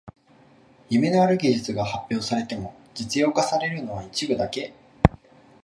[0.89, 4.73] 夢のある技術が発表されても実用化されるのは一部だけ